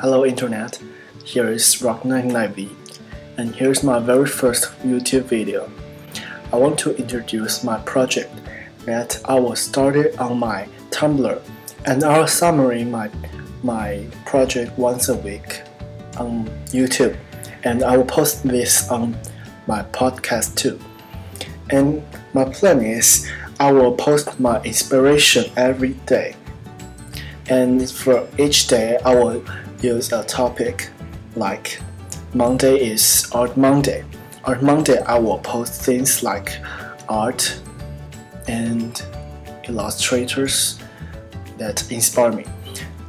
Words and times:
Hello 0.00 0.24
Internet, 0.24 0.80
here 1.26 1.46
is 1.50 1.62
Rock99V, 1.82 2.70
and 3.36 3.54
here's 3.54 3.84
my 3.84 3.98
very 3.98 4.26
first 4.26 4.72
YouTube 4.82 5.24
video. 5.24 5.70
I 6.50 6.56
want 6.56 6.78
to 6.78 6.96
introduce 6.96 7.62
my 7.62 7.78
project 7.80 8.34
that 8.86 9.20
I 9.26 9.38
will 9.38 9.56
start 9.56 9.96
it 9.96 10.18
on 10.18 10.38
my 10.38 10.66
Tumblr, 10.88 11.42
and 11.84 12.02
I'll 12.02 12.26
summary 12.26 12.82
my 12.82 13.10
my 13.62 14.06
project 14.24 14.78
once 14.78 15.10
a 15.10 15.16
week 15.16 15.60
on 16.16 16.48
YouTube, 16.72 17.18
and 17.64 17.82
I 17.82 17.98
will 17.98 18.06
post 18.06 18.42
this 18.42 18.88
on 18.88 19.18
my 19.66 19.82
podcast 19.92 20.56
too. 20.56 20.80
And 21.68 22.02
my 22.32 22.46
plan 22.46 22.80
is 22.80 23.30
I 23.60 23.70
will 23.70 23.92
post 23.92 24.40
my 24.40 24.62
inspiration 24.62 25.52
every 25.58 25.92
day. 26.06 26.36
And 27.50 27.90
for 27.90 28.26
each 28.38 28.68
day, 28.68 28.96
I 29.04 29.14
will 29.14 29.44
use 29.82 30.12
a 30.12 30.22
topic 30.24 30.90
like 31.36 31.80
Monday 32.34 32.76
is 32.76 33.30
Art 33.32 33.56
Monday. 33.56 34.04
Art 34.44 34.62
Monday, 34.62 35.00
I 35.02 35.18
will 35.18 35.38
post 35.38 35.82
things 35.82 36.22
like 36.22 36.58
art 37.08 37.60
and 38.46 39.02
illustrators 39.68 40.78
that 41.58 41.90
inspire 41.90 42.32
me, 42.32 42.44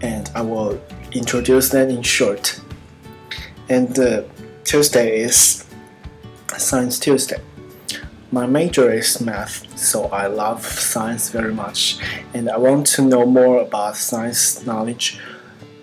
and 0.01 0.29
I 0.35 0.41
will 0.41 0.81
introduce 1.11 1.69
them 1.69 1.89
in 1.89 2.01
short. 2.03 2.59
And 3.69 3.97
uh, 3.99 4.23
Tuesday 4.63 5.19
is 5.19 5.65
Science 6.57 6.99
Tuesday. 6.99 7.41
My 8.31 8.45
major 8.45 8.91
is 8.91 9.19
math, 9.19 9.77
so 9.77 10.05
I 10.05 10.27
love 10.27 10.65
science 10.65 11.29
very 11.29 11.53
much, 11.53 11.97
and 12.33 12.49
I 12.49 12.57
want 12.57 12.85
to 12.87 13.01
know 13.01 13.25
more 13.25 13.61
about 13.61 13.97
science 13.97 14.65
knowledge. 14.65 15.19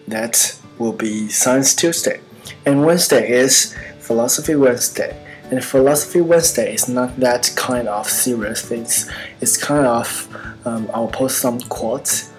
That 0.07 0.59
will 0.79 0.93
be 0.93 1.29
Science 1.29 1.75
Tuesday. 1.75 2.21
And 2.65 2.85
Wednesday 2.85 3.31
is 3.31 3.77
Philosophy 3.99 4.55
Wednesday. 4.55 5.25
And 5.51 5.65
Philosophy 5.65 6.21
Wednesday 6.21 6.75
is 6.75 6.89
not 6.89 7.19
that 7.21 7.51
kind 7.57 7.89
of 7.89 8.09
serious 8.09 8.63
things. 8.63 9.11
It's 9.41 9.57
kind 9.57 9.87
of 9.87 10.29
um, 10.67 10.91
I'll 10.93 11.09
post 11.09 11.39
some 11.39 11.61
quotes 11.61 12.31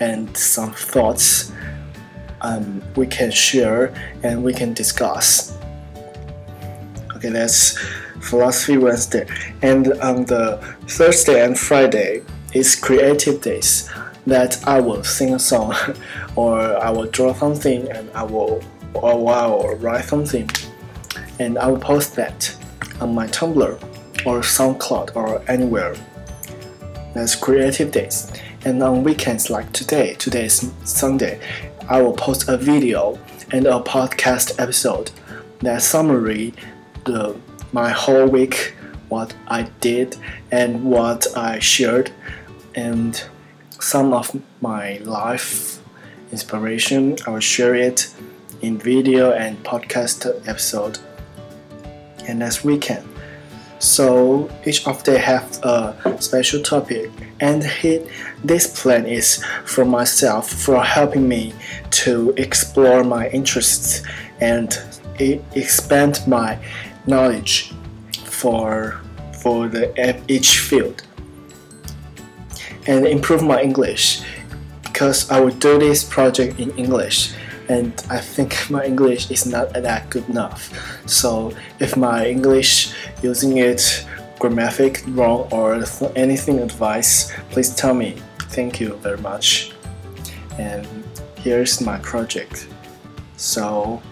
and 0.00 0.36
some 0.36 0.72
thoughts 0.72 1.52
um, 2.40 2.82
we 2.96 3.06
can 3.06 3.30
share 3.30 3.94
and 4.22 4.42
we 4.42 4.52
can 4.52 4.74
discuss. 4.74 5.56
Okay, 7.16 7.30
that's 7.30 7.78
Philosophy 8.20 8.76
Wednesday. 8.78 9.26
And 9.62 9.92
on 10.00 10.24
the 10.24 10.58
Thursday 10.88 11.44
and 11.44 11.58
Friday 11.58 12.22
is 12.52 12.74
Creative 12.74 13.40
Days 13.40 13.88
that 14.26 14.66
I 14.66 14.80
will 14.80 15.04
sing 15.04 15.34
a 15.34 15.38
song 15.38 15.74
or 16.36 16.60
I 16.60 16.90
will 16.90 17.06
draw 17.06 17.32
something 17.32 17.90
and 17.90 18.10
I 18.10 18.22
will 18.22 18.62
or 18.94 19.28
I 19.28 19.74
write 19.74 20.04
something 20.04 20.50
and 21.38 21.58
I 21.58 21.66
will 21.68 21.78
post 21.78 22.14
that 22.16 22.54
on 23.00 23.14
my 23.14 23.26
Tumblr 23.28 23.82
or 24.26 24.40
SoundCloud 24.40 25.14
or 25.14 25.42
anywhere. 25.48 25.94
That's 27.14 27.34
Creative 27.34 27.90
Days. 27.90 28.32
And 28.64 28.82
on 28.82 29.04
weekends 29.04 29.48
like 29.48 29.72
today, 29.72 30.14
today 30.14 30.46
is 30.46 30.70
Sunday, 30.84 31.40
I 31.88 32.02
will 32.02 32.14
post 32.14 32.48
a 32.48 32.56
video 32.56 33.18
and 33.52 33.66
a 33.66 33.80
podcast 33.80 34.60
episode 34.60 35.10
that 35.60 35.82
summary 35.82 36.52
the 37.04 37.36
my 37.72 37.90
whole 37.90 38.26
week, 38.26 38.74
what 39.08 39.34
I 39.46 39.62
did 39.80 40.16
and 40.50 40.84
what 40.84 41.26
I 41.36 41.58
shared, 41.58 42.10
and 42.74 43.22
some 43.80 44.12
of 44.12 44.34
my 44.60 44.98
life 44.98 45.80
inspiration. 46.32 47.16
I 47.26 47.30
will 47.30 47.40
share 47.40 47.74
it 47.74 48.12
in 48.62 48.78
video 48.78 49.32
and 49.32 49.62
podcast 49.64 50.26
episode. 50.48 50.98
And 52.28 52.40
next 52.40 52.64
weekend. 52.64 53.06
So 53.78 54.50
each 54.64 54.86
of 54.86 55.04
them 55.04 55.20
have 55.20 55.62
a 55.62 56.16
special 56.18 56.62
topic, 56.62 57.10
and 57.40 57.62
hit, 57.62 58.08
this 58.42 58.80
plan 58.80 59.06
is 59.06 59.44
for 59.64 59.84
myself 59.84 60.50
for 60.50 60.82
helping 60.82 61.28
me 61.28 61.52
to 61.90 62.32
explore 62.36 63.04
my 63.04 63.28
interests 63.28 64.02
and 64.40 64.76
expand 65.18 66.22
my 66.26 66.58
knowledge 67.06 67.72
for 68.24 69.00
for 69.40 69.68
the 69.68 70.22
each 70.26 70.58
field 70.58 71.05
and 72.86 73.06
improve 73.06 73.42
my 73.42 73.60
English 73.62 74.22
because 74.84 75.30
I 75.30 75.40
will 75.40 75.54
do 75.54 75.78
this 75.78 76.04
project 76.04 76.58
in 76.58 76.70
English 76.78 77.34
and 77.68 77.92
I 78.08 78.18
think 78.18 78.54
my 78.70 78.84
English 78.84 79.30
is 79.30 79.46
not 79.46 79.72
that 79.72 80.10
good 80.10 80.28
enough. 80.28 80.70
So 81.06 81.52
if 81.80 81.96
my 81.96 82.26
English 82.26 82.92
using 83.22 83.58
it 83.58 84.06
grammatic 84.38 85.02
wrong 85.08 85.48
or 85.50 85.82
anything 86.14 86.58
advice, 86.60 87.32
please 87.50 87.74
tell 87.74 87.94
me. 87.94 88.16
Thank 88.50 88.80
you 88.80 88.94
very 88.96 89.18
much. 89.18 89.72
And 90.58 90.86
here's 91.36 91.80
my 91.80 91.98
project. 91.98 92.68
So 93.36 94.02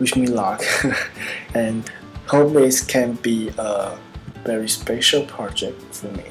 wish 0.00 0.16
me 0.16 0.26
luck 0.26 0.62
and 1.54 1.88
hope 2.26 2.52
this 2.52 2.82
can 2.82 3.12
be 3.14 3.50
a 3.58 3.96
very 4.44 4.68
special 4.68 5.24
project 5.24 5.80
for 5.94 6.08
me. 6.08 6.24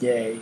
Yay. 0.00 0.38